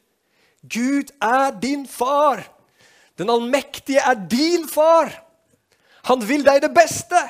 [0.61, 2.45] Gud er din far!
[3.17, 5.15] Den allmektige er din far!
[6.11, 7.21] Han vil deg det beste!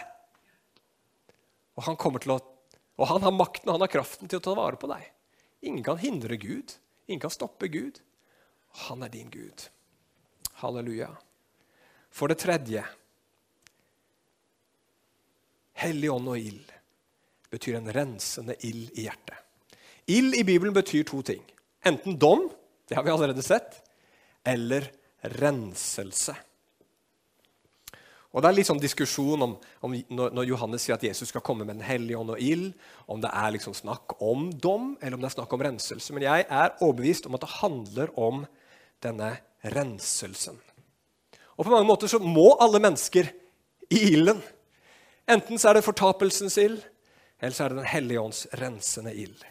[1.78, 2.40] Og han, å,
[2.98, 5.06] og han har makten og han har kraften til å ta vare på deg.
[5.60, 6.72] Ingen kan hindre Gud.
[7.06, 8.00] Ingen kan stoppe Gud.
[8.86, 9.68] Han er din Gud.
[10.52, 11.10] Halleluja.
[12.10, 12.84] For det tredje
[15.80, 16.72] Hellig ånd og ild
[17.50, 19.38] betyr en rensende ild i hjertet.
[20.12, 21.40] Ild i Bibelen betyr to ting.
[21.86, 22.50] Enten dom,
[22.88, 23.78] det har vi allerede sett,
[24.44, 24.90] eller
[25.40, 26.34] renselse.
[28.30, 31.64] Og Det er litt sånn diskusjon om, om når, Johannes sier at Jesus skal komme
[31.66, 32.72] med Den hellige ånd og ild,
[33.10, 36.14] om det er liksom snakk om dom eller om det er snakk om renselse.
[36.14, 38.44] Men jeg er overbevist om at det handler om
[39.02, 39.32] denne
[39.74, 40.60] renselsen.
[41.58, 43.32] Og På mange måter så må alle mennesker
[43.90, 44.38] i ilden.
[45.28, 46.78] Enten så er det fortapelsens ild,
[47.40, 49.42] eller så er det Den hellige ånds rensende ild.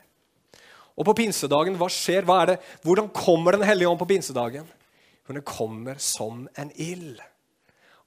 [0.99, 2.25] Og på pinsedagen, hva skjer?
[2.27, 2.57] Hva er det?
[2.83, 4.67] Hvordan kommer Den hellige ånd på pinsedagen?
[5.27, 7.19] Hun kommer som en ild.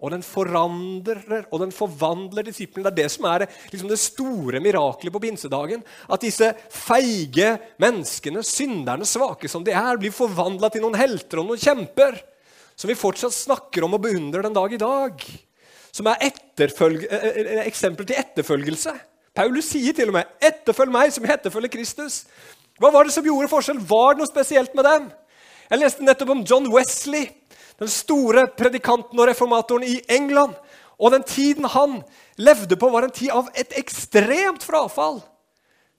[0.03, 2.91] Og den forandrer og den forvandler disiplene.
[2.91, 5.85] Det er det som er liksom det store miraklet på pinsedagen.
[6.11, 11.53] At disse feige menneskene, synderne, svake som de er, blir forvandla til noen helter og
[11.53, 12.19] noen kjemper.
[12.75, 15.23] Som vi fortsatt snakker om og beundrer den dag i dag.
[15.93, 18.97] Som er eh, eh, eksempel til etterfølgelse.
[19.33, 22.25] Paulus sier til og med 'etterfølg meg som jeg etterfølger Kristus'.
[22.81, 23.79] Hva var det som gjorde forskjell?
[23.79, 25.11] Var det noe spesielt med dem?
[25.71, 27.31] Jeg leste nettopp om John Wesley,
[27.81, 30.55] den store predikanten og reformatoren i England.
[30.99, 32.01] Og den tiden han
[32.37, 35.21] levde på, var en tid av et ekstremt frafall.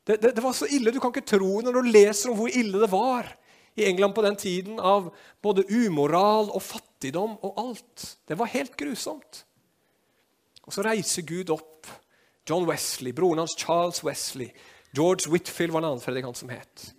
[0.04, 0.92] Det, det, det var så ille.
[0.92, 3.32] Du kan ikke tro når du leser om hvor ille det var
[3.76, 5.10] i England på den tiden, av
[5.42, 8.06] både umoral og fattigdom og alt.
[8.28, 9.44] Det var helt grusomt.
[10.64, 11.90] Og så reiser Gud opp
[12.48, 14.52] John Wesley, broren hans Charles Wesley,
[14.94, 16.92] George Whitfield var en annen predikant som het.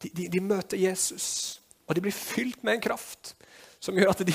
[0.00, 3.34] De, de, de, møter Jesus, og de blir fylt med en kraft
[3.80, 4.34] som gjør at de,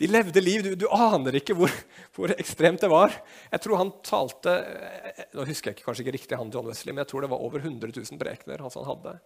[0.00, 0.64] de levde liv.
[0.64, 1.72] Du, du aner ikke hvor,
[2.16, 3.14] hvor, ekstremt det var.
[3.52, 7.04] Jeg tror han talte eh, nå husker jeg kanskje ikke riktig han John Wesley, men
[7.04, 9.16] jeg tror det var over 100 000 prekener han hadde.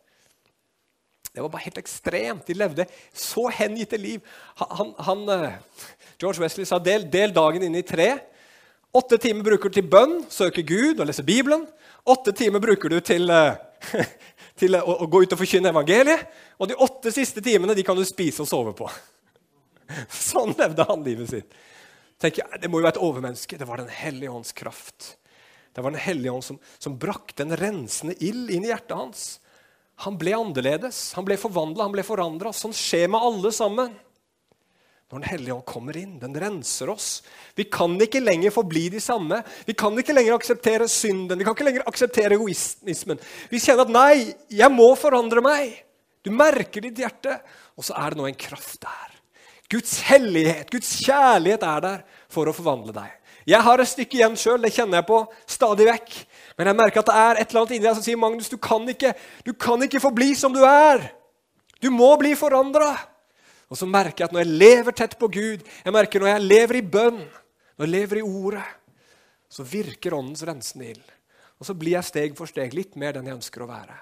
[1.37, 2.47] Det var bare helt ekstremt.
[2.49, 4.23] De levde så hengitte liv.
[4.57, 5.59] Han, han, eh,
[6.19, 8.15] George Wesley sa del, del dagen inn i tre.
[8.97, 11.67] Åtte timer bruker du til bønn, søke Gud og lese Bibelen.
[12.09, 14.07] Åtte timer bruker du til, eh,
[14.61, 16.25] til å, å, gå ut og forkynne evangeliet.
[16.57, 18.89] Og de åtte siste timene de kan du spise og sove på.
[20.31, 21.57] Sånn levde han livet sitt.
[22.21, 23.59] Tenk, det må jo være et overmenneske.
[23.61, 25.17] Det var Den hellige ånds kraft.
[25.77, 29.27] Det var Den hellige ånd som, som brakte en rensende ild inn i hjertet hans.
[30.05, 32.53] Han ble annerledes, han ble forvandla, han ble forandra.
[32.53, 33.95] Sånn skjer med alle sammen
[35.07, 36.17] når Den hellige ånd kommer inn.
[36.19, 37.23] Den renser oss.
[37.55, 39.39] Vi kan ikke lenger forbli de samme.
[39.69, 41.39] Vi kan ikke lenger akseptere synden.
[41.39, 43.21] Vi kan ikke lenger akseptere egoismen.
[43.53, 45.79] Vi kjenner at 'nei, jeg må forandre meg'.
[46.27, 47.39] Du merker ditt hjerte,
[47.79, 49.16] og så er det nå en kraft der.
[49.73, 53.15] Guds hellighet, Guds kjærlighet er der for å forvandle deg.
[53.47, 56.15] Jeg har et stykke igjen sjøl, det kjenner jeg på stadig vekk.
[56.59, 58.59] Men jeg merker at det er et eller annet inni deg som sier Magnus, du
[58.63, 59.13] kan ikke,
[59.47, 61.05] du kan ikke forbli som du er.
[61.83, 62.95] Du må bli forandra.
[63.71, 66.47] Og så merker jeg at når jeg lever tett på Gud, jeg merker når jeg
[66.47, 67.21] lever i bønn,
[67.77, 68.67] når jeg lever i Ordet,
[69.51, 71.07] så virker Åndens rensende ild.
[71.59, 73.95] Og så blir jeg steg for steg litt mer den jeg ønsker å være.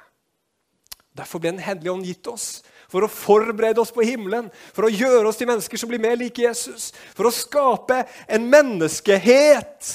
[1.15, 2.49] Derfor ble Den hellige ånd gitt oss
[2.89, 6.17] for å forberede oss på himmelen, for å gjøre oss til mennesker som blir mer
[6.21, 9.93] like Jesus, for å skape en menneskehet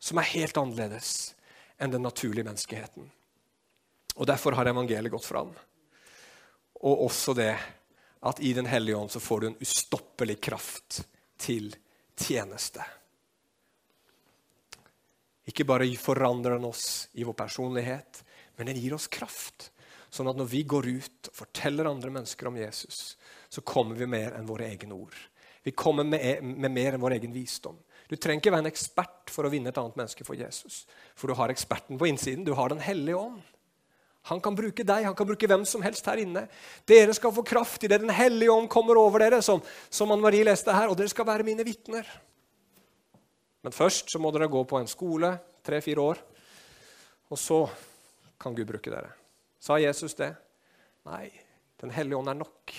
[0.00, 1.34] som er helt annerledes
[1.80, 3.08] enn den naturlige menneskeheten.
[4.20, 5.52] Og Derfor har evangeliet gått fram.
[6.80, 7.54] Og også det
[8.20, 11.02] at i Den hellige ånd så får du en ustoppelig kraft
[11.40, 11.70] til
[12.20, 12.84] tjeneste.
[15.48, 18.20] Ikke bare forandrer den oss i vår personlighet,
[18.56, 19.70] men den gir oss kraft.
[20.10, 23.14] Sånn at når vi går ut og forteller andre mennesker om Jesus,
[23.48, 25.14] så kommer vi mer enn våre egne ord.
[25.62, 27.78] Vi kommer med, med mer enn vår egen visdom.
[28.10, 30.82] Du trenger ikke være en ekspert for å vinne et annet menneske for Jesus.
[31.14, 32.46] For du har eksperten på innsiden.
[32.46, 33.38] Du har Den hellige ånd.
[34.28, 36.42] Han kan bruke deg, han kan bruke hvem som helst her inne.
[36.88, 40.44] Dere skal få kraft idet Den hellige ånd kommer over dere, som, som Anne Marie
[40.44, 42.08] leste her, og dere skal være mine vitner.
[43.64, 45.32] Men først så må dere gå på en skole
[45.64, 46.20] tre-fire år,
[47.30, 47.62] og så
[48.40, 49.19] kan Gud bruke dere.
[49.60, 50.32] Sa Jesus det?
[51.08, 51.28] Nei,
[51.80, 52.72] Den hellige ånd er nok.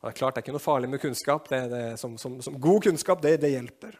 [0.00, 1.48] Og Det er klart det er ikke noe farlig med kunnskap.
[1.50, 3.98] Det, det, som, som, som, god kunnskap, det, det hjelper.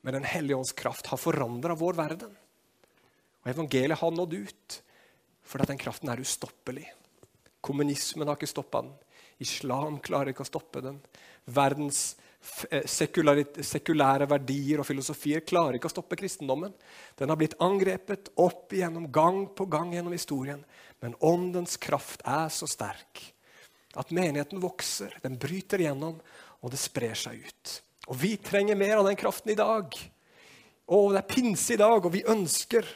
[0.00, 2.32] Men Den hellige ånds kraft har forandra vår verden.
[3.42, 4.80] Og Evangeliet har nådd ut,
[5.42, 6.86] for den kraften er ustoppelig.
[7.60, 8.94] Kommunismen har ikke stoppa den.
[9.40, 10.98] Islam klarer ikke å stoppe den.
[11.50, 16.72] Verdens sekulære verdier og filosofier klarer ikke å stoppe kristendommen.
[17.18, 20.62] Den har blitt angrepet opp igjennom, gang på gang gjennom historien.
[21.04, 23.22] Men åndens kraft er så sterk
[23.98, 26.20] at menigheten vokser, den bryter igjennom,
[26.60, 27.74] og det sprer seg ut.
[28.10, 29.96] Og vi trenger mer av den kraften i dag.
[30.90, 32.86] Og det er pinse i dag, og vi ønsker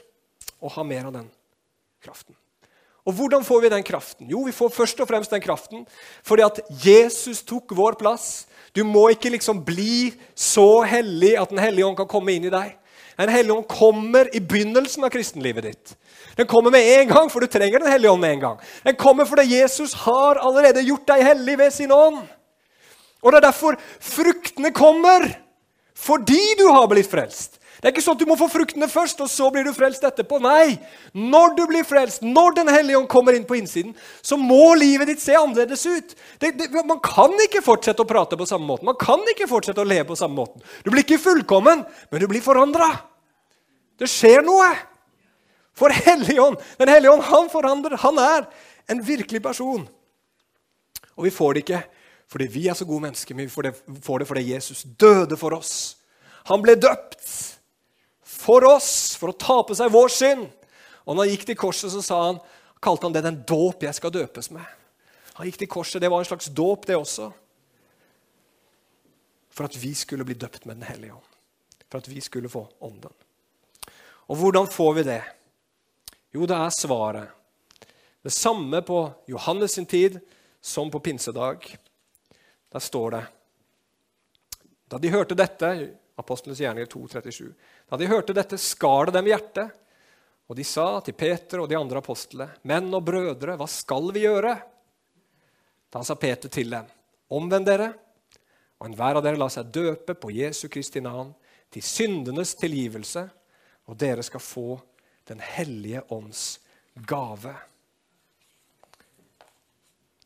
[0.65, 1.29] å ha mer av den
[2.05, 2.37] kraften.
[3.05, 4.29] Og hvordan får vi den kraften?
[4.33, 5.85] Jo, vi får først og fremst den kraften
[6.25, 8.47] fordi at Jesus tok vår plass.
[8.75, 12.53] Du må ikke liksom bli så hellig at Den hellige ånd kan komme inn i
[12.55, 12.73] deg.
[13.21, 15.95] Den hellige ånd kommer i begynnelsen av kristenlivet ditt.
[16.35, 18.57] Den kommer med en gang, for du trenger Den hellige ånd med en gang.
[18.83, 22.25] Den kommer fordi Jesus har allerede gjort deg hellig ved sin ånd.
[23.23, 25.29] Og Det er derfor fruktene kommer.
[25.95, 27.61] Fordi du har blitt frelst.
[27.85, 30.07] Det er ikke sånn at du må få fruktene først, og så blir du frelst
[30.09, 30.39] etterpå.
[30.41, 30.79] Nei!
[31.13, 33.91] Når du blir frelst, når Den hellige ånd kommer inn på innsiden,
[34.25, 36.15] så må livet ditt se annerledes ut.
[36.41, 38.89] Det, det, man kan ikke fortsette å prate på samme måten.
[38.89, 40.65] Man kan ikke fortsette å leve på samme måten.
[40.81, 42.89] Du blir ikke fullkommen, men du blir forandra.
[44.01, 44.71] Det skjer noe.
[45.77, 48.01] For Helligånd, Den hellige ånd, han forandrer.
[48.01, 48.47] Han er
[48.89, 49.85] en virkelig person.
[51.19, 51.83] Og vi får det ikke
[52.33, 53.75] fordi vi er så gode mennesker, men vi får det,
[54.09, 55.99] får det fordi Jesus døde for oss.
[56.49, 57.54] Han ble døpt
[58.45, 60.49] for oss, for å ta på seg vår synd.
[61.05, 62.41] Og når han gikk til korset, så sa han,
[62.85, 64.65] kalte han det den dåp jeg skal døpes med.
[65.39, 67.31] Han gikk til korset, Det var en slags dåp, det også.
[69.55, 71.31] For at vi skulle bli døpt med Den hellige ånd.
[71.89, 73.13] For at vi skulle få ånden.
[74.29, 75.23] Og hvordan får vi det?
[76.35, 77.29] Jo, det er svaret.
[78.25, 80.19] Det samme på Johannes sin tid
[80.61, 81.77] som på pinsedag.
[82.73, 83.25] Der står det
[84.91, 85.69] Da de hørte dette,
[86.17, 87.49] Apostlenes gjerninger 2,37
[87.91, 89.73] da de hørte dette, skar det dem i hjertet.
[90.49, 94.27] Og de sa til Peter og de andre apostlene, 'Menn og brødre, hva skal vi
[94.27, 94.61] gjøre?'
[95.91, 96.87] Da sa Peter til dem,
[97.31, 97.95] 'Omvend dere,
[98.81, 101.35] og enhver av dere la seg døpe på Jesu Kristi navn
[101.71, 103.31] til syndenes tilgivelse,
[103.87, 104.81] og dere skal få
[105.25, 106.61] Den hellige ånds
[106.95, 107.57] gave.'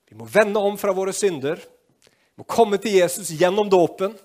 [0.08, 4.16] Vi må vende om fra våre synder, vi må komme til Jesus gjennom dåpen.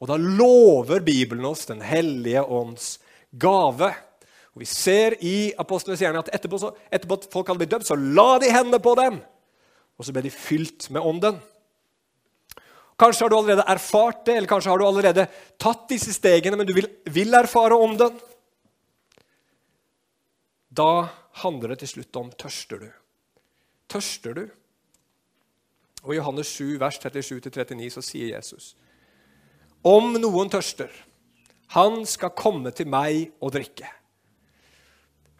[0.00, 2.98] Og da lover Bibelen oss Den hellige ånds
[3.30, 3.92] gave.
[4.54, 7.88] Og Vi ser i apostlenes gjerning at etterpå, så, etterpå at folk hadde blitt døpt,
[7.88, 9.20] så la de hendene på dem.
[10.00, 11.38] Og så ble de fylt med ånden.
[13.00, 15.26] Kanskje har du allerede erfart det, eller kanskje har du allerede
[15.60, 18.18] tatt disse stegene, men du vil, vil erfare ånden.
[20.68, 21.08] Da
[21.44, 22.90] handler det til slutt om tørster du.
[23.90, 24.44] Tørster du?
[26.02, 28.74] Og I Johannes 7, vers 37-39 så sier Jesus
[29.86, 30.90] om noen tørster,
[31.76, 33.88] han skal komme til meg og drikke.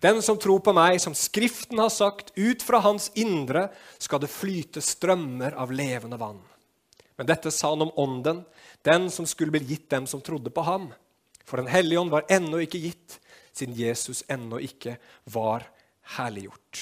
[0.00, 3.66] Den som tror på meg, som Skriften har sagt, ut fra hans indre
[4.00, 6.40] skal det flyte strømmer av levende vann.
[7.20, 8.44] Men dette sa han om ånden,
[8.86, 10.88] den som skulle bli gitt dem som trodde på ham.
[11.44, 13.18] For Den hellige ånd var ennå ikke gitt,
[13.52, 14.96] siden Jesus ennå ikke
[15.28, 15.66] var
[16.16, 16.80] herliggjort.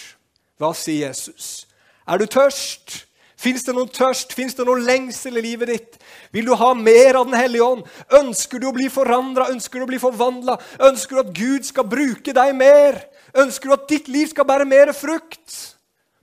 [0.60, 1.66] Hva sier Jesus?
[2.06, 3.07] Er du tørst?
[3.38, 4.32] Fins det noen tørst?
[4.34, 6.00] Fins det noen lengsel i livet ditt?
[6.34, 7.84] Vil du ha mer av Den hellige ånd?
[8.18, 9.46] Ønsker du å bli forandra?
[9.52, 10.58] Ønsker du å bli forvandla?
[10.88, 12.98] Ønsker du at Gud skal bruke deg mer?
[13.38, 15.54] Ønsker du at ditt liv skal bære mer frukt?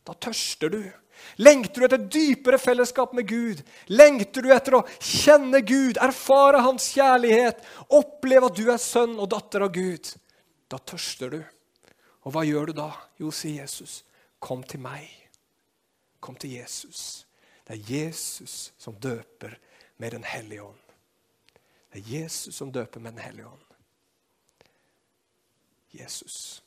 [0.04, 0.84] Da tørster du.
[1.42, 3.64] Lengter du etter dypere fellesskap med Gud?
[3.92, 7.64] Lengter du etter å kjenne Gud, erfare Hans kjærlighet,
[7.96, 10.12] oppleve at du er sønn og datter av Gud?
[10.72, 11.42] Da tørster du.
[12.28, 12.90] Og hva gjør du da?
[13.22, 14.02] Jo, sier Jesus,
[14.44, 15.25] kom til meg.
[16.26, 17.28] Kom til Jesus.
[17.68, 19.54] Det er Jesus som døper
[19.98, 20.80] med Den hellige ånd.
[21.94, 23.62] Det er Jesus som døper med Den hellige ånd.
[25.94, 26.65] Jesus.